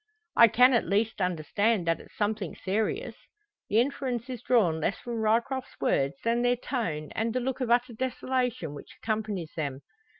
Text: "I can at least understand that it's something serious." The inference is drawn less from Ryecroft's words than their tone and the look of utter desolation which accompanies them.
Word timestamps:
"I 0.35 0.47
can 0.47 0.73
at 0.73 0.87
least 0.87 1.21
understand 1.21 1.85
that 1.85 1.99
it's 1.99 2.17
something 2.17 2.55
serious." 2.55 3.13
The 3.69 3.79
inference 3.79 4.31
is 4.31 4.41
drawn 4.41 4.79
less 4.79 4.97
from 4.97 5.21
Ryecroft's 5.21 5.79
words 5.79 6.15
than 6.23 6.41
their 6.41 6.55
tone 6.55 7.11
and 7.11 7.35
the 7.35 7.39
look 7.39 7.61
of 7.61 7.69
utter 7.69 7.93
desolation 7.93 8.73
which 8.73 8.97
accompanies 8.99 9.53
them. 9.55 9.81